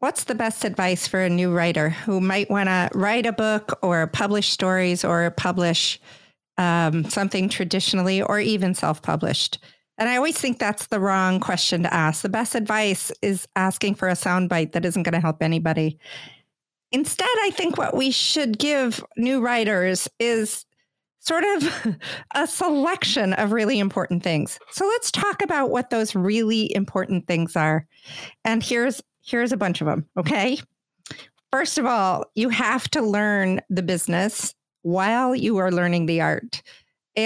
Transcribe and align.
What's 0.00 0.24
the 0.24 0.34
best 0.34 0.64
advice 0.64 1.06
for 1.06 1.20
a 1.20 1.28
new 1.28 1.52
writer 1.52 1.90
who 1.90 2.22
might 2.22 2.50
want 2.50 2.70
to 2.70 2.88
write 2.94 3.26
a 3.26 3.32
book 3.32 3.78
or 3.82 4.06
publish 4.06 4.48
stories 4.48 5.04
or 5.04 5.30
publish 5.32 6.00
um, 6.56 7.04
something 7.04 7.50
traditionally 7.50 8.22
or 8.22 8.40
even 8.40 8.74
self 8.74 9.02
published? 9.02 9.58
And 9.98 10.08
I 10.08 10.16
always 10.16 10.38
think 10.38 10.58
that's 10.58 10.86
the 10.86 11.00
wrong 11.00 11.38
question 11.38 11.82
to 11.82 11.92
ask. 11.92 12.22
The 12.22 12.30
best 12.30 12.54
advice 12.54 13.12
is 13.20 13.46
asking 13.56 13.96
for 13.96 14.08
a 14.08 14.12
soundbite 14.12 14.72
that 14.72 14.86
isn't 14.86 15.02
going 15.02 15.12
to 15.12 15.20
help 15.20 15.42
anybody. 15.42 15.98
Instead, 16.92 17.28
I 17.42 17.50
think 17.50 17.76
what 17.76 17.94
we 17.94 18.10
should 18.10 18.58
give 18.58 19.04
new 19.18 19.42
writers 19.42 20.08
is 20.18 20.64
sort 21.18 21.44
of 21.44 21.98
a 22.34 22.46
selection 22.46 23.34
of 23.34 23.52
really 23.52 23.78
important 23.78 24.22
things. 24.22 24.58
So 24.70 24.86
let's 24.86 25.10
talk 25.10 25.42
about 25.42 25.68
what 25.68 25.90
those 25.90 26.14
really 26.14 26.74
important 26.74 27.26
things 27.26 27.54
are. 27.54 27.86
And 28.46 28.62
here's 28.62 29.02
Here's 29.22 29.52
a 29.52 29.56
bunch 29.56 29.80
of 29.80 29.86
them. 29.86 30.06
Okay. 30.16 30.58
First 31.52 31.78
of 31.78 31.86
all, 31.86 32.26
you 32.34 32.48
have 32.48 32.88
to 32.90 33.02
learn 33.02 33.60
the 33.68 33.82
business 33.82 34.54
while 34.82 35.34
you 35.34 35.58
are 35.58 35.72
learning 35.72 36.06
the 36.06 36.20
art. 36.20 36.62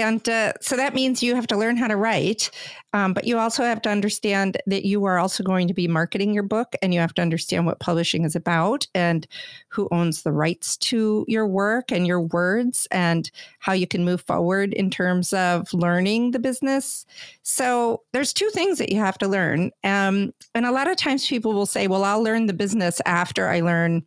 And 0.01 0.27
uh, 0.27 0.53
so 0.61 0.75
that 0.75 0.93
means 0.93 1.23
you 1.23 1.35
have 1.35 1.47
to 1.47 1.57
learn 1.57 1.77
how 1.77 1.87
to 1.87 1.95
write, 1.95 2.49
um, 2.93 3.13
but 3.13 3.25
you 3.25 3.37
also 3.37 3.63
have 3.63 3.81
to 3.83 3.89
understand 3.89 4.57
that 4.67 4.85
you 4.85 5.03
are 5.05 5.19
also 5.19 5.43
going 5.43 5.67
to 5.67 5.73
be 5.73 5.87
marketing 5.87 6.33
your 6.33 6.43
book 6.43 6.75
and 6.81 6.93
you 6.93 6.99
have 6.99 7.13
to 7.15 7.21
understand 7.21 7.65
what 7.65 7.79
publishing 7.79 8.23
is 8.23 8.35
about 8.35 8.87
and 8.93 9.27
who 9.69 9.87
owns 9.91 10.23
the 10.23 10.31
rights 10.31 10.77
to 10.77 11.25
your 11.27 11.47
work 11.47 11.91
and 11.91 12.07
your 12.07 12.21
words 12.21 12.87
and 12.91 13.31
how 13.59 13.73
you 13.73 13.87
can 13.87 14.05
move 14.05 14.21
forward 14.21 14.73
in 14.73 14.89
terms 14.89 15.33
of 15.33 15.73
learning 15.73 16.31
the 16.31 16.39
business. 16.39 17.05
So 17.43 18.01
there's 18.13 18.33
two 18.33 18.49
things 18.51 18.77
that 18.77 18.91
you 18.91 18.99
have 18.99 19.17
to 19.19 19.27
learn. 19.27 19.71
Um, 19.83 20.33
and 20.53 20.65
a 20.65 20.71
lot 20.71 20.87
of 20.87 20.97
times 20.97 21.27
people 21.27 21.53
will 21.53 21.65
say, 21.65 21.87
well, 21.87 22.03
I'll 22.03 22.23
learn 22.23 22.45
the 22.45 22.53
business 22.53 23.01
after 23.05 23.49
I 23.49 23.61
learn 23.61 24.05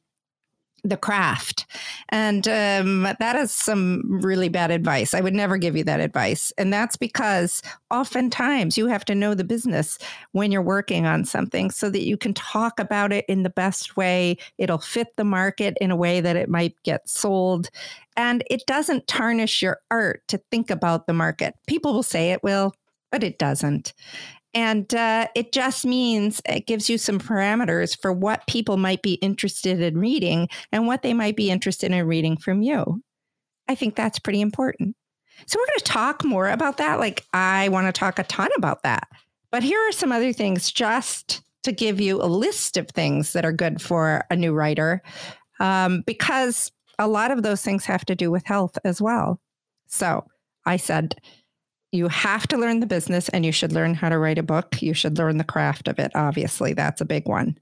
the 0.84 0.96
craft. 0.96 1.66
And 2.10 2.46
um, 2.46 3.02
that 3.18 3.36
is 3.36 3.52
some 3.52 4.02
really 4.06 4.48
bad 4.48 4.70
advice. 4.70 5.14
I 5.14 5.20
would 5.20 5.34
never 5.34 5.56
give 5.56 5.76
you 5.76 5.84
that 5.84 6.00
advice. 6.00 6.52
And 6.56 6.72
that's 6.72 6.96
because 6.96 7.62
oftentimes 7.90 8.78
you 8.78 8.86
have 8.86 9.04
to 9.06 9.14
know 9.14 9.34
the 9.34 9.44
business 9.44 9.98
when 10.32 10.52
you're 10.52 10.62
working 10.62 11.06
on 11.06 11.24
something 11.24 11.70
so 11.70 11.90
that 11.90 12.04
you 12.04 12.16
can 12.16 12.34
talk 12.34 12.78
about 12.78 13.12
it 13.12 13.24
in 13.28 13.42
the 13.42 13.50
best 13.50 13.96
way. 13.96 14.36
It'll 14.58 14.78
fit 14.78 15.08
the 15.16 15.24
market 15.24 15.76
in 15.80 15.90
a 15.90 15.96
way 15.96 16.20
that 16.20 16.36
it 16.36 16.48
might 16.48 16.74
get 16.84 17.08
sold. 17.08 17.70
And 18.16 18.42
it 18.50 18.66
doesn't 18.66 19.06
tarnish 19.06 19.62
your 19.62 19.80
art 19.90 20.22
to 20.28 20.38
think 20.50 20.70
about 20.70 21.06
the 21.06 21.12
market. 21.12 21.54
People 21.66 21.92
will 21.92 22.02
say 22.02 22.32
it 22.32 22.42
will, 22.42 22.74
but 23.10 23.22
it 23.22 23.38
doesn't. 23.38 23.92
And 24.58 24.92
uh, 24.92 25.28
it 25.36 25.52
just 25.52 25.86
means 25.86 26.42
it 26.44 26.66
gives 26.66 26.90
you 26.90 26.98
some 26.98 27.20
parameters 27.20 27.96
for 27.96 28.12
what 28.12 28.44
people 28.48 28.76
might 28.76 29.02
be 29.02 29.14
interested 29.14 29.80
in 29.80 29.96
reading 29.96 30.48
and 30.72 30.88
what 30.88 31.02
they 31.02 31.14
might 31.14 31.36
be 31.36 31.48
interested 31.48 31.92
in 31.92 32.06
reading 32.08 32.36
from 32.36 32.60
you. 32.60 33.00
I 33.68 33.76
think 33.76 33.94
that's 33.94 34.18
pretty 34.18 34.40
important. 34.40 34.96
So, 35.46 35.60
we're 35.60 35.66
going 35.66 35.78
to 35.78 35.84
talk 35.84 36.24
more 36.24 36.48
about 36.48 36.78
that. 36.78 36.98
Like, 36.98 37.24
I 37.32 37.68
want 37.68 37.86
to 37.86 37.92
talk 37.92 38.18
a 38.18 38.24
ton 38.24 38.48
about 38.56 38.82
that. 38.82 39.06
But 39.52 39.62
here 39.62 39.78
are 39.88 39.92
some 39.92 40.10
other 40.10 40.32
things 40.32 40.72
just 40.72 41.40
to 41.62 41.70
give 41.70 42.00
you 42.00 42.20
a 42.20 42.26
list 42.26 42.76
of 42.76 42.88
things 42.88 43.34
that 43.34 43.44
are 43.44 43.52
good 43.52 43.80
for 43.80 44.24
a 44.28 44.34
new 44.34 44.52
writer, 44.52 45.02
um, 45.60 46.02
because 46.04 46.72
a 46.98 47.06
lot 47.06 47.30
of 47.30 47.44
those 47.44 47.62
things 47.62 47.84
have 47.84 48.04
to 48.06 48.16
do 48.16 48.32
with 48.32 48.44
health 48.44 48.76
as 48.84 49.00
well. 49.00 49.40
So, 49.86 50.26
I 50.66 50.78
said, 50.78 51.14
you 51.92 52.08
have 52.08 52.46
to 52.48 52.58
learn 52.58 52.80
the 52.80 52.86
business 52.86 53.28
and 53.30 53.46
you 53.46 53.52
should 53.52 53.72
learn 53.72 53.94
how 53.94 54.08
to 54.08 54.18
write 54.18 54.38
a 54.38 54.42
book. 54.42 54.82
You 54.82 54.94
should 54.94 55.18
learn 55.18 55.38
the 55.38 55.44
craft 55.44 55.88
of 55.88 55.98
it. 55.98 56.12
Obviously, 56.14 56.74
that's 56.74 57.00
a 57.00 57.06
big 57.06 57.26
one. 57.26 57.58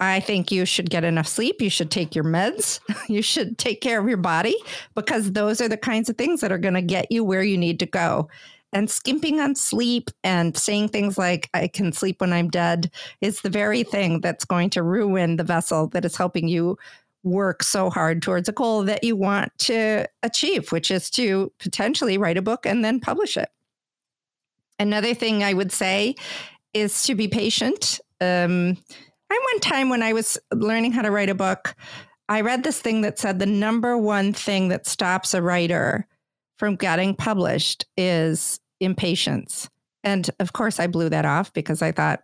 I 0.00 0.20
think 0.20 0.52
you 0.52 0.64
should 0.64 0.90
get 0.90 1.04
enough 1.04 1.26
sleep. 1.26 1.60
You 1.60 1.70
should 1.70 1.90
take 1.90 2.14
your 2.14 2.24
meds. 2.24 2.80
You 3.08 3.22
should 3.22 3.56
take 3.56 3.80
care 3.80 3.98
of 3.98 4.08
your 4.08 4.18
body 4.18 4.54
because 4.94 5.32
those 5.32 5.62
are 5.62 5.68
the 5.68 5.78
kinds 5.78 6.10
of 6.10 6.18
things 6.18 6.42
that 6.42 6.52
are 6.52 6.58
going 6.58 6.74
to 6.74 6.82
get 6.82 7.10
you 7.10 7.24
where 7.24 7.42
you 7.42 7.56
need 7.56 7.80
to 7.80 7.86
go. 7.86 8.28
And 8.72 8.90
skimping 8.90 9.40
on 9.40 9.54
sleep 9.54 10.10
and 10.22 10.54
saying 10.54 10.88
things 10.88 11.16
like, 11.16 11.48
I 11.54 11.68
can 11.68 11.90
sleep 11.92 12.20
when 12.20 12.34
I'm 12.34 12.50
dead, 12.50 12.90
is 13.22 13.40
the 13.40 13.48
very 13.48 13.82
thing 13.82 14.20
that's 14.20 14.44
going 14.44 14.68
to 14.70 14.82
ruin 14.82 15.36
the 15.36 15.44
vessel 15.44 15.86
that 15.88 16.04
is 16.04 16.16
helping 16.16 16.48
you 16.48 16.76
work 17.24 17.62
so 17.62 17.88
hard 17.88 18.20
towards 18.20 18.48
a 18.48 18.52
goal 18.52 18.82
that 18.84 19.02
you 19.02 19.16
want 19.16 19.56
to 19.58 20.06
achieve, 20.22 20.70
which 20.70 20.90
is 20.90 21.08
to 21.10 21.50
potentially 21.58 22.18
write 22.18 22.36
a 22.36 22.42
book 22.42 22.66
and 22.66 22.84
then 22.84 23.00
publish 23.00 23.38
it. 23.38 23.48
Another 24.78 25.14
thing 25.14 25.42
I 25.42 25.52
would 25.52 25.72
say 25.72 26.14
is 26.74 27.02
to 27.04 27.14
be 27.14 27.28
patient. 27.28 28.00
Um, 28.20 28.76
I 29.30 29.40
one 29.52 29.60
time 29.60 29.88
when 29.88 30.02
I 30.02 30.12
was 30.12 30.38
learning 30.52 30.92
how 30.92 31.02
to 31.02 31.10
write 31.10 31.28
a 31.28 31.34
book, 31.34 31.74
I 32.28 32.40
read 32.42 32.62
this 32.62 32.80
thing 32.80 33.00
that 33.02 33.18
said 33.18 33.38
the 33.38 33.46
number 33.46 33.96
one 33.96 34.32
thing 34.32 34.68
that 34.68 34.86
stops 34.86 35.34
a 35.34 35.42
writer 35.42 36.06
from 36.58 36.76
getting 36.76 37.14
published 37.14 37.86
is 37.96 38.60
impatience. 38.80 39.68
And 40.04 40.30
of 40.40 40.52
course, 40.52 40.78
I 40.80 40.86
blew 40.86 41.08
that 41.08 41.24
off 41.24 41.52
because 41.52 41.82
I 41.82 41.92
thought 41.92 42.20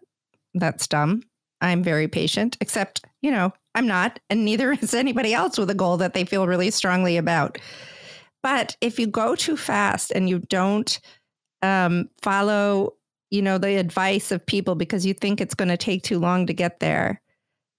that's 0.54 0.86
dumb. 0.86 1.22
I'm 1.60 1.82
very 1.82 2.08
patient, 2.08 2.56
except, 2.60 3.04
you 3.22 3.30
know, 3.30 3.52
I'm 3.74 3.86
not, 3.86 4.20
and 4.30 4.44
neither 4.44 4.72
is 4.82 4.94
anybody 4.94 5.34
else 5.34 5.58
with 5.58 5.70
a 5.70 5.74
goal 5.74 5.96
that 5.98 6.14
they 6.14 6.24
feel 6.24 6.46
really 6.46 6.70
strongly 6.70 7.16
about. 7.16 7.58
But 8.42 8.76
if 8.80 8.98
you 8.98 9.06
go 9.06 9.34
too 9.34 9.56
fast 9.56 10.12
and 10.14 10.28
you 10.28 10.40
don't 10.40 11.00
um, 11.64 12.10
follow, 12.22 12.94
you 13.30 13.40
know, 13.40 13.58
the 13.58 13.76
advice 13.76 14.30
of 14.30 14.44
people 14.44 14.74
because 14.74 15.06
you 15.06 15.14
think 15.14 15.40
it's 15.40 15.54
going 15.54 15.68
to 15.68 15.76
take 15.76 16.02
too 16.02 16.18
long 16.18 16.46
to 16.46 16.52
get 16.52 16.80
there, 16.80 17.20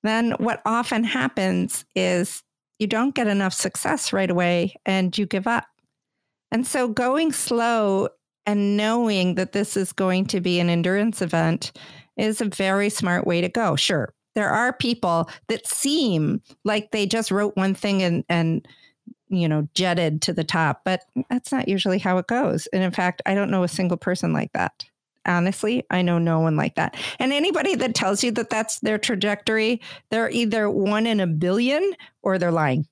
then 0.03 0.31
what 0.33 0.61
often 0.65 1.03
happens 1.03 1.85
is 1.95 2.43
you 2.79 2.87
don't 2.87 3.15
get 3.15 3.27
enough 3.27 3.53
success 3.53 4.11
right 4.11 4.29
away 4.29 4.75
and 4.85 5.15
you 5.17 5.25
give 5.25 5.47
up. 5.47 5.65
And 6.51 6.65
so 6.65 6.87
going 6.87 7.31
slow 7.31 8.09
and 8.45 8.75
knowing 8.75 9.35
that 9.35 9.51
this 9.51 9.77
is 9.77 9.93
going 9.93 10.25
to 10.27 10.41
be 10.41 10.59
an 10.59 10.69
endurance 10.69 11.21
event 11.21 11.71
is 12.17 12.41
a 12.41 12.45
very 12.45 12.89
smart 12.89 13.27
way 13.27 13.41
to 13.41 13.49
go. 13.49 13.75
Sure, 13.75 14.13
there 14.33 14.49
are 14.49 14.73
people 14.73 15.29
that 15.47 15.67
seem 15.67 16.41
like 16.63 16.91
they 16.91 17.05
just 17.05 17.31
wrote 17.31 17.55
one 17.55 17.73
thing 17.73 18.03
and 18.03 18.23
and 18.29 18.67
you 19.29 19.47
know, 19.47 19.67
jetted 19.73 20.21
to 20.23 20.33
the 20.33 20.43
top, 20.43 20.81
but 20.85 21.01
that's 21.29 21.51
not 21.51 21.67
usually 21.67 21.99
how 21.99 22.17
it 22.17 22.27
goes. 22.27 22.67
And 22.67 22.83
in 22.83 22.91
fact, 22.91 23.21
I 23.25 23.33
don't 23.33 23.51
know 23.51 23.63
a 23.63 23.67
single 23.67 23.97
person 23.97 24.33
like 24.33 24.51
that. 24.53 24.85
Honestly, 25.25 25.83
I 25.89 26.03
know 26.03 26.19
no 26.19 26.39
one 26.39 26.55
like 26.55 26.75
that. 26.75 26.95
And 27.17 27.33
anybody 27.33 27.75
that 27.75 27.95
tells 27.95 28.23
you 28.23 28.31
that 28.31 28.51
that's 28.51 28.79
their 28.81 28.99
trajectory, 28.99 29.81
they're 30.11 30.29
either 30.29 30.69
one 30.69 31.07
in 31.07 31.19
a 31.19 31.27
billion 31.27 31.93
or 32.21 32.37
they're 32.37 32.51
lying. 32.51 32.87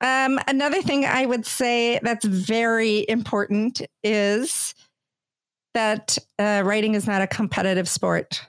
Um, 0.00 0.38
another 0.46 0.80
thing 0.80 1.04
I 1.04 1.26
would 1.26 1.44
say 1.44 1.98
that's 2.02 2.24
very 2.24 3.04
important 3.08 3.82
is 4.02 4.74
that 5.74 6.16
uh, 6.38 6.62
writing 6.64 6.94
is 6.94 7.06
not 7.06 7.22
a 7.22 7.26
competitive 7.26 7.88
sport 7.88 8.46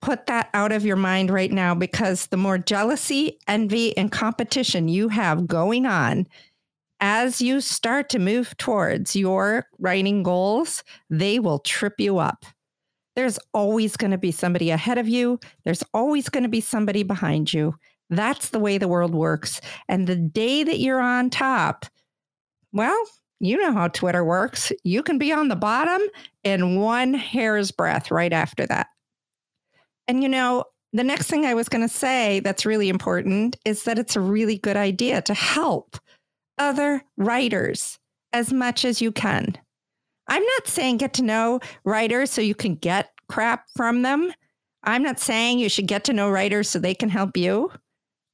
put 0.00 0.26
that 0.26 0.48
out 0.54 0.72
of 0.72 0.84
your 0.84 0.96
mind 0.96 1.30
right 1.30 1.52
now 1.52 1.74
because 1.74 2.26
the 2.26 2.36
more 2.36 2.58
jealousy, 2.58 3.38
envy, 3.46 3.96
and 3.96 4.10
competition 4.10 4.88
you 4.88 5.08
have 5.08 5.46
going 5.46 5.86
on 5.86 6.26
as 7.00 7.40
you 7.40 7.60
start 7.60 8.10
to 8.10 8.18
move 8.18 8.56
towards 8.58 9.16
your 9.16 9.66
writing 9.78 10.22
goals, 10.22 10.84
they 11.08 11.38
will 11.38 11.58
trip 11.60 11.94
you 11.98 12.18
up. 12.18 12.44
There's 13.16 13.38
always 13.52 13.96
going 13.96 14.10
to 14.10 14.18
be 14.18 14.30
somebody 14.30 14.70
ahead 14.70 14.98
of 14.98 15.08
you, 15.08 15.40
there's 15.64 15.82
always 15.94 16.28
going 16.28 16.44
to 16.44 16.48
be 16.48 16.60
somebody 16.60 17.02
behind 17.02 17.52
you. 17.52 17.74
That's 18.10 18.50
the 18.50 18.58
way 18.58 18.76
the 18.76 18.88
world 18.88 19.14
works. 19.14 19.60
And 19.88 20.06
the 20.06 20.16
day 20.16 20.64
that 20.64 20.80
you're 20.80 21.00
on 21.00 21.30
top, 21.30 21.86
well, 22.72 23.00
you 23.38 23.56
know 23.56 23.72
how 23.72 23.88
Twitter 23.88 24.24
works. 24.24 24.72
You 24.84 25.02
can 25.02 25.16
be 25.16 25.32
on 25.32 25.48
the 25.48 25.56
bottom 25.56 26.02
in 26.44 26.76
one 26.80 27.14
hair's 27.14 27.70
breadth 27.70 28.10
right 28.10 28.32
after 28.32 28.66
that. 28.66 28.88
And 30.10 30.24
you 30.24 30.28
know, 30.28 30.64
the 30.92 31.04
next 31.04 31.28
thing 31.28 31.46
I 31.46 31.54
was 31.54 31.68
going 31.68 31.88
to 31.88 31.94
say 31.94 32.40
that's 32.40 32.66
really 32.66 32.88
important 32.88 33.54
is 33.64 33.84
that 33.84 33.96
it's 33.96 34.16
a 34.16 34.20
really 34.20 34.58
good 34.58 34.76
idea 34.76 35.22
to 35.22 35.34
help 35.34 35.96
other 36.58 37.04
writers 37.16 37.96
as 38.32 38.52
much 38.52 38.84
as 38.84 39.00
you 39.00 39.12
can. 39.12 39.56
I'm 40.26 40.42
not 40.42 40.66
saying 40.66 40.96
get 40.96 41.14
to 41.14 41.22
know 41.22 41.60
writers 41.84 42.32
so 42.32 42.40
you 42.40 42.56
can 42.56 42.74
get 42.74 43.10
crap 43.28 43.66
from 43.76 44.02
them. 44.02 44.32
I'm 44.82 45.04
not 45.04 45.20
saying 45.20 45.60
you 45.60 45.68
should 45.68 45.86
get 45.86 46.02
to 46.06 46.12
know 46.12 46.28
writers 46.28 46.68
so 46.68 46.80
they 46.80 46.92
can 46.96 47.08
help 47.08 47.36
you. 47.36 47.70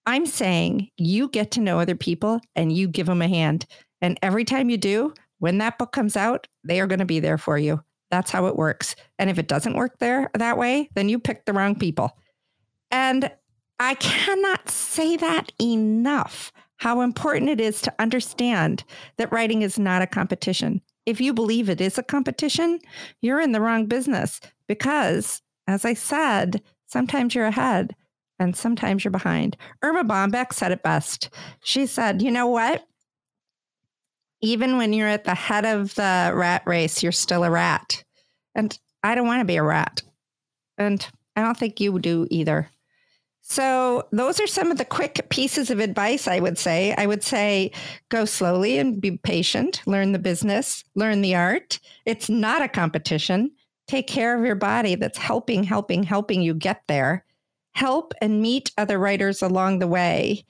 I'm 0.06 0.24
saying 0.24 0.88
you 0.96 1.28
get 1.28 1.50
to 1.50 1.60
know 1.60 1.78
other 1.78 1.94
people 1.94 2.40
and 2.54 2.72
you 2.72 2.88
give 2.88 3.06
them 3.06 3.20
a 3.20 3.28
hand. 3.28 3.66
And 4.00 4.18
every 4.22 4.46
time 4.46 4.70
you 4.70 4.78
do, 4.78 5.12
when 5.40 5.58
that 5.58 5.76
book 5.76 5.92
comes 5.92 6.16
out, 6.16 6.46
they 6.64 6.80
are 6.80 6.86
going 6.86 7.00
to 7.00 7.04
be 7.04 7.20
there 7.20 7.36
for 7.36 7.58
you. 7.58 7.82
That's 8.10 8.30
how 8.30 8.46
it 8.46 8.56
works. 8.56 8.94
And 9.18 9.28
if 9.30 9.38
it 9.38 9.48
doesn't 9.48 9.76
work 9.76 9.98
there 9.98 10.30
that 10.34 10.58
way, 10.58 10.88
then 10.94 11.08
you 11.08 11.18
picked 11.18 11.46
the 11.46 11.52
wrong 11.52 11.76
people. 11.78 12.16
And 12.90 13.30
I 13.78 13.94
cannot 13.94 14.70
say 14.70 15.16
that 15.16 15.52
enough 15.60 16.52
how 16.78 17.00
important 17.00 17.50
it 17.50 17.60
is 17.60 17.80
to 17.82 17.94
understand 17.98 18.84
that 19.16 19.32
writing 19.32 19.62
is 19.62 19.78
not 19.78 20.02
a 20.02 20.06
competition. 20.06 20.80
If 21.04 21.20
you 21.20 21.32
believe 21.32 21.68
it 21.68 21.80
is 21.80 21.98
a 21.98 22.02
competition, 22.02 22.80
you're 23.22 23.40
in 23.40 23.52
the 23.52 23.60
wrong 23.60 23.86
business 23.86 24.40
because, 24.66 25.42
as 25.66 25.84
I 25.84 25.94
said, 25.94 26.62
sometimes 26.86 27.34
you're 27.34 27.46
ahead, 27.46 27.94
and 28.38 28.56
sometimes 28.56 29.04
you're 29.04 29.12
behind. 29.12 29.56
Erma 29.82 30.04
Bombeck 30.04 30.52
said 30.52 30.72
it 30.72 30.82
best. 30.82 31.30
She 31.62 31.86
said, 31.86 32.22
You 32.22 32.30
know 32.30 32.46
what? 32.46 32.84
Even 34.46 34.76
when 34.76 34.92
you're 34.92 35.08
at 35.08 35.24
the 35.24 35.34
head 35.34 35.64
of 35.64 35.92
the 35.96 36.30
rat 36.32 36.62
race, 36.66 37.02
you're 37.02 37.10
still 37.10 37.42
a 37.42 37.50
rat. 37.50 38.04
And 38.54 38.78
I 39.02 39.16
don't 39.16 39.26
want 39.26 39.40
to 39.40 39.44
be 39.44 39.56
a 39.56 39.62
rat. 39.62 40.02
And 40.78 41.04
I 41.34 41.42
don't 41.42 41.56
think 41.56 41.80
you 41.80 41.98
do 41.98 42.28
either. 42.30 42.70
So, 43.42 44.06
those 44.12 44.38
are 44.38 44.46
some 44.46 44.70
of 44.70 44.78
the 44.78 44.84
quick 44.84 45.26
pieces 45.30 45.68
of 45.70 45.80
advice 45.80 46.28
I 46.28 46.38
would 46.38 46.58
say. 46.58 46.94
I 46.96 47.06
would 47.06 47.24
say 47.24 47.72
go 48.08 48.24
slowly 48.24 48.78
and 48.78 49.00
be 49.00 49.16
patient, 49.16 49.82
learn 49.84 50.12
the 50.12 50.20
business, 50.20 50.84
learn 50.94 51.22
the 51.22 51.34
art. 51.34 51.80
It's 52.04 52.28
not 52.28 52.62
a 52.62 52.68
competition. 52.68 53.50
Take 53.88 54.06
care 54.06 54.38
of 54.38 54.44
your 54.46 54.54
body 54.54 54.94
that's 54.94 55.18
helping, 55.18 55.64
helping, 55.64 56.04
helping 56.04 56.40
you 56.40 56.54
get 56.54 56.82
there. 56.86 57.24
Help 57.74 58.14
and 58.20 58.40
meet 58.40 58.70
other 58.78 58.96
writers 58.96 59.42
along 59.42 59.80
the 59.80 59.88
way. 59.88 60.44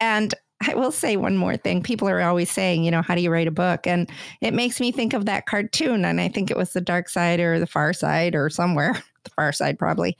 And 0.00 0.34
I 0.66 0.74
will 0.74 0.90
say 0.90 1.16
one 1.16 1.36
more 1.36 1.56
thing. 1.56 1.82
People 1.82 2.08
are 2.08 2.20
always 2.20 2.50
saying, 2.50 2.82
you 2.84 2.90
know, 2.90 3.02
how 3.02 3.14
do 3.14 3.20
you 3.20 3.30
write 3.30 3.46
a 3.46 3.52
book? 3.52 3.86
And 3.86 4.10
it 4.40 4.52
makes 4.52 4.80
me 4.80 4.90
think 4.90 5.12
of 5.12 5.24
that 5.26 5.46
cartoon. 5.46 6.04
And 6.04 6.20
I 6.20 6.28
think 6.28 6.50
it 6.50 6.56
was 6.56 6.72
the 6.72 6.80
dark 6.80 7.08
side 7.08 7.38
or 7.38 7.60
the 7.60 7.66
far 7.66 7.92
side 7.92 8.34
or 8.34 8.50
somewhere, 8.50 9.00
the 9.24 9.30
far 9.30 9.52
side 9.52 9.78
probably, 9.78 10.16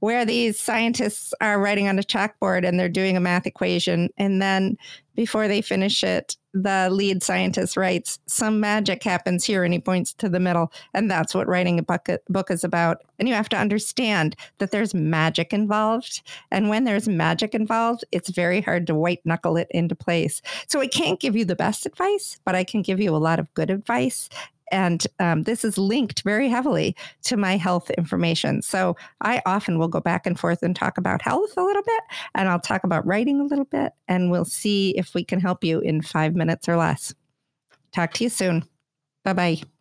where 0.00 0.24
these 0.24 0.58
scientists 0.58 1.34
are 1.40 1.60
writing 1.60 1.88
on 1.88 1.98
a 1.98 2.02
chalkboard 2.02 2.66
and 2.66 2.78
they're 2.78 2.88
doing 2.88 3.16
a 3.16 3.20
math 3.20 3.46
equation. 3.46 4.10
And 4.16 4.40
then 4.40 4.76
before 5.14 5.48
they 5.48 5.60
finish 5.60 6.04
it, 6.04 6.36
the 6.54 6.88
lead 6.90 7.22
scientist 7.22 7.76
writes, 7.76 8.20
Some 8.26 8.60
magic 8.60 9.02
happens 9.02 9.44
here. 9.44 9.64
And 9.64 9.72
he 9.72 9.80
points 9.80 10.12
to 10.14 10.28
the 10.28 10.40
middle. 10.40 10.72
And 10.94 11.10
that's 11.10 11.34
what 11.34 11.48
writing 11.48 11.78
a 11.78 11.82
book, 11.82 12.08
book 12.28 12.50
is 12.50 12.64
about. 12.64 13.02
And 13.18 13.28
you 13.28 13.34
have 13.34 13.48
to 13.50 13.56
understand 13.56 14.36
that 14.58 14.70
there's 14.70 14.94
magic 14.94 15.52
involved. 15.52 16.22
And 16.50 16.68
when 16.68 16.84
there's 16.84 17.08
magic 17.08 17.54
involved, 17.54 18.04
it's 18.12 18.30
very 18.30 18.60
hard 18.60 18.86
to 18.86 18.94
white 18.94 19.24
knuckle 19.24 19.56
it 19.56 19.68
into 19.70 19.94
place. 19.94 20.40
So 20.68 20.80
I 20.80 20.86
can't 20.86 21.20
give 21.20 21.36
you 21.36 21.44
the 21.44 21.56
best 21.56 21.84
advice, 21.84 22.38
but 22.44 22.54
I 22.54 22.64
can 22.64 22.82
give 22.82 23.00
you 23.00 23.14
a 23.14 23.18
lot 23.18 23.40
of 23.40 23.52
good 23.54 23.70
advice. 23.70 24.28
And 24.70 25.06
um, 25.18 25.42
this 25.44 25.64
is 25.64 25.78
linked 25.78 26.22
very 26.22 26.48
heavily 26.48 26.96
to 27.24 27.36
my 27.36 27.56
health 27.56 27.90
information. 27.90 28.62
So 28.62 28.96
I 29.20 29.42
often 29.46 29.78
will 29.78 29.88
go 29.88 30.00
back 30.00 30.26
and 30.26 30.38
forth 30.38 30.62
and 30.62 30.74
talk 30.74 30.98
about 30.98 31.22
health 31.22 31.54
a 31.56 31.62
little 31.62 31.82
bit, 31.82 32.02
and 32.34 32.48
I'll 32.48 32.60
talk 32.60 32.84
about 32.84 33.06
writing 33.06 33.40
a 33.40 33.44
little 33.44 33.64
bit, 33.64 33.92
and 34.08 34.30
we'll 34.30 34.44
see 34.44 34.90
if 34.96 35.14
we 35.14 35.24
can 35.24 35.40
help 35.40 35.64
you 35.64 35.80
in 35.80 36.02
five 36.02 36.34
minutes 36.34 36.68
or 36.68 36.76
less. 36.76 37.14
Talk 37.92 38.12
to 38.14 38.24
you 38.24 38.30
soon. 38.30 38.64
Bye 39.24 39.32
bye. 39.32 39.77